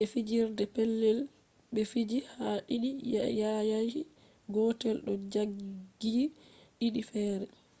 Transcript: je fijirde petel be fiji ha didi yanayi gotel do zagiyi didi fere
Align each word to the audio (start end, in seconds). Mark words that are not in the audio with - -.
je 0.01 0.05
fijirde 0.13 0.63
petel 0.75 1.09
be 1.73 1.81
fiji 1.91 2.17
ha 2.35 2.47
didi 2.67 2.89
yanayi 3.41 3.99
gotel 4.53 4.97
do 5.05 5.13
zagiyi 5.31 6.23
didi 6.79 7.01
fere 7.09 7.45